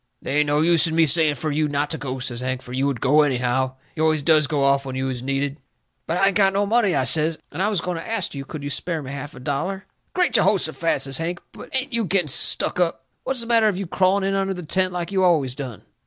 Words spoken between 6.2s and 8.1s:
ain't got no money," I says, "and I was going to